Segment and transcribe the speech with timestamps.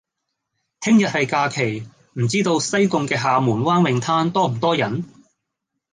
[0.79, 5.03] 聽日係假期，唔知道西貢嘅廈門灣泳灘多唔多人？